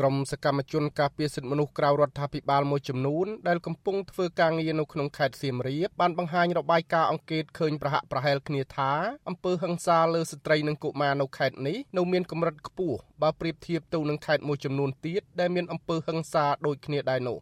[0.00, 8.92] ក្រុមសកម្មជនការពារសិទ្ធិមនុស្សក្រៅរដ្ឋាភិបាលមួយចំនួនដែលកំពុងធ្វើការងារនៅក្នុងខេត្តសៀមរាបបានបង្ហាញរបាយការណ៍អង្កេតឃើញប្រហាក់ប្រហែលគ្នាថា
[9.28, 17.38] អំពើហិង្សាលើស្ត្រីនិងកុមារនៅខេត្តនេះនៅមានកម្រិតខ្ពស់បើប្រៀបធៀបទៅនឹងខេត្តមួយចំនួនទៀតដែលមានអំពើហិង្សាដូចគ្នាដែរនោះ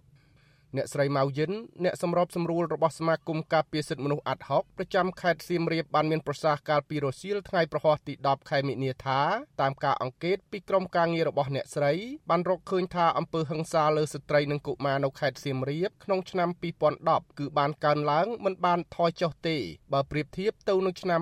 [0.77, 1.53] អ្នកស្រីម៉ៅយិន
[1.85, 9.21] អ្នកសម្របសម្រួលរបស់សមាគមការពារសិទ្ធិមនុស្សអាត់ហុកប្រចាំខេត្តសៀមរាបបានមានប្រសាសន៍កាលពីរសៀលថ្ងៃប្រហ័សទី10ខែមិនិនាថា
[9.61, 11.93] តាមការអង្កេតពីក្រុមការងាររបស់អ្នកស្រី
[12.31, 16.49] បានរកឃើញថាអំពើហិង្សាលើស្ត្រីនិងកុមារនៅខេត្តសៀមរាបក្នុងឆ្នាំ
[16.95, 19.57] 2010គឺបានកើនឡើងមិនបានថយចុះទេ
[19.93, 21.21] បើប្រៀបធៀបទៅនឹងឆ្នាំ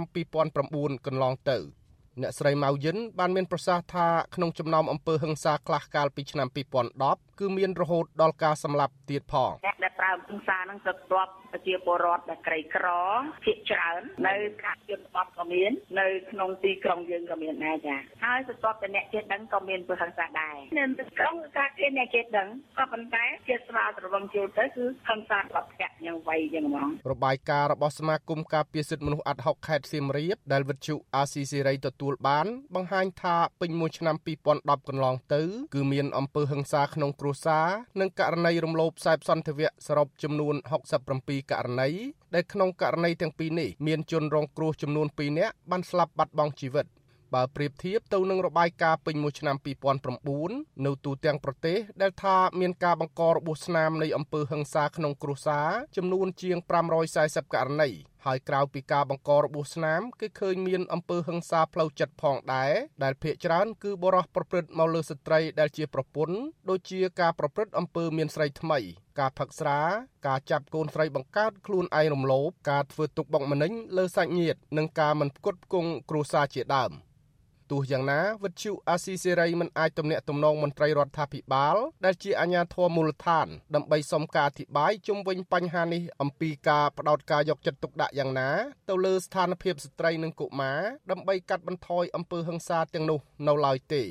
[0.53, 1.78] 2009កន្លងទៅ
[2.23, 6.49] អ្នកស្រីម៉ៅយិនបានមានប្រសាសន៍ថាក្នុងចំណោមអំពើហិង្សាខ្លះកាលពីឆ្នាំ
[6.95, 9.77] 2010គឺមានរហូតដល់ការសម្លាប់ទៀតផងអ្នក
[10.09, 12.87] ដែលប្រើហិង្សានឹងទៅទប់ប្រជាពលរដ្ឋដែលក្រីក្រ
[13.45, 20.85] ភាគច្រើន នៅកាជនបត់ក៏មាននៅក្នុងទីក្រុងយើងក៏មានដែរចាហើយបន្ទាប់តែអ្នកចេះដឹងក៏មានពើហិង្សាដែរនៅ
[21.19, 34.17] ក្រុងការគេអ្នកចេះដឹងក៏ប៉ុន្តែជាស្វាត្រវឹងចូលទៅគឺហិង្សារបស់ភ័ក្រយ៉ាងវៃយ៉ាងហ្មងរបាយការណ៍របស់សមាគមការពារសិទ្ធិមនុស្សអាត់ហុកខេត្តសៀមរាបដែលវិទ្យុអាស៊ីសេរីទទួលបាន បង្ហាញថាពេញមួយឆ្នាំ
[34.53, 35.43] 2010កន្លងទៅ
[35.75, 37.67] គឺមានអំពើហិង្សាក្នុងគ្រួសារ
[38.01, 40.55] និងករណីរំលោភខ្សែសន្តិវៈសរុបចំនួន
[41.03, 41.89] 67ករណី
[42.35, 46.87] ដែលក្នុងករណីទាំងពីរនេះមានជនរងគ្រោះចំនួន2នាក់បានស្លាប់បាត់បង់ជីវិត
[47.35, 49.57] បើប្រៀបធៀបទៅនឹងរបាយការណ៍ពេញមួយឆ្នាំ
[50.21, 56.57] 2009នៅទូទាំងប្រទេសដែលថាមានការបង្ករបួសស្នាមនៃអំពើហិង្សាក្នុងគ្រួសារចំនួនជាង
[57.07, 57.89] 540ករណី
[58.29, 66.37] ហើយក្រៅពីការបង្ករបួសស្នាមគេឃើញមានអំពើហិង្សាផ្លូវចិត្តផងដែរដែលភ្នាក់ច្រើនគឺបរិះប្រព្រឹត្តមកលើស្ត្រីដែលជាប្រពន្ធ
[66.71, 68.79] ដូចជាការប្រព្រឹត្តអំពើមានស្រីថ្មី
[69.19, 69.81] ការផឹកស្រា
[70.27, 76.93] ការចាប់កូនស្រីបង្កើតខ្លួនឯងរំលោភការធ្វើទុកបុកម្នេញលើសាច់ញាតិនិងការមិនផ្គត់ផ្គង់គ្រួសារជាដើម។
[77.71, 88.51] ទោះយ៉ាងណាវិទ្យុអាស៊ីសេរីមិនអាចទំនាក់ទំនងមន្ត្រីរដ្ឋាភិបាល ដែលជាអាជ្ញាធរមូលដ្ឋាន ដើម្បីសុំការអធិប្បាយជុំវិញបញ្ហានេះអំពីការផ្ដោតការយកចិត្តទុកដាក់យ៉ាងណា
[88.89, 90.81] ទៅលើស្ថានភាពស្ត្រីនិងកុមារ
[91.11, 94.05] ដើម្បីកាត់បន្ថយអំពើហិង្សាទាំងនោះនៅឡើយទេ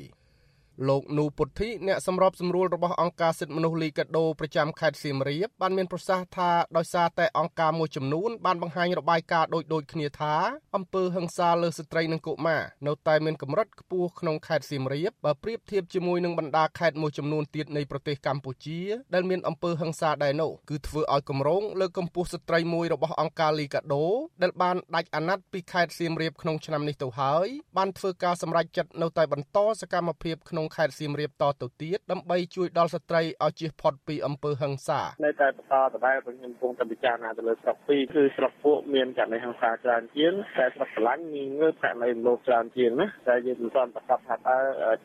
[0.86, 10.34] លោកនូពុទ្ធីអ្នកសម្របសម្រួលរបស់អង្គការសិទ្ធិមនុស្សលីកាដូប្រចាំខេត្តសៀមរាបបានមានប្រសាសន៍ថាដោយសារតែអង្គការមួយចំនួនបានបង្ហាញរបាយការណ៍ដូចដូចគ្នាថា
[10.76, 18.80] អំពើហិង្សាលើស្ត្រីនិងកុមារនៅតែមានកម្រិតខ្ពស់ក្នុងខេត្តសៀមរាបបើប្រៀបធៀបជាមួយនឹងបណ្ដាខេត្តមួយចំនួនទៀតនៃប្រទេសកម្ពុជា
[19.14, 24.04] ដែលមានអំពើហិង្សាដែរនោះគឺធ្វើឲ្យគម្រោងលើកកម្ពស់ស្ត្រីមួយរបស់អង្គការលីកាដូ
[24.42, 27.46] ដែលបានដាច់អាណត្តិពីខេត្តសៀមរាបក្នុងឆ្នាំនេះទៅហើយ
[27.76, 44.58] បានធ្វើការសម្រេចចិត្តនៅតែបន្តសកម្មភាពក្នុងខេត្តសៀមរាបតទៅទៀតដើម្បីជួយដល់ស្ត្រីឲ្យជៀសផុតពីអំពើហិង្សានៅតែបន្តដដែលខ្ញុំកំពុងតែពិចារណាទៅលើស្រុកពីរគឺស្រុកពួកមានករណីហិង្សាច្រើនជាងតែស្រុកកលាញ់មានងើបករណីលោភច្រើនជាងណាតែយើងមិនទាន់ប្រកាសថាតើ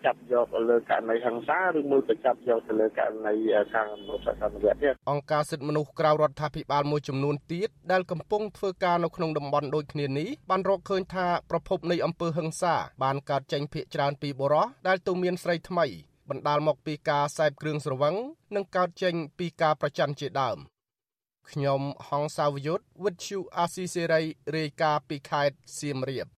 [0.06, 3.36] ចាប់យកលើករណីហិង្សាឬមួយក៏ចាប់យកទៅលើករណី
[3.74, 12.74] ខាងមនុស្សសន្តិវៈទៀតអង្គការសិទ្ធិមនុស្សក្រៅរដ្ឋាភិបាលមួយចំនួនទៀតដែលកំពុងធ្វើការនៅក្នុងតំបន់ដូចគ្នានេះបានរកឃើញថាប្រភពនៃអំពើហិង្សា
[13.04, 15.86] បានកើតចេញភាគច្រើនពីបុរសដែលទៅមានស្រីថ្មី
[16.30, 18.16] បណ្ដាលមកពីការសេពគ្រឿងស្រវឹង
[18.56, 20.58] និងកើតចេញពីការប្រច័ណ្ឌជាដើម
[21.50, 24.22] ខ្ញុំហងសាវយុទ្ធវិទ្យុអាស៊ីសេរី
[24.56, 26.28] រាយការណ៍ពីខេត្តសៀមរាប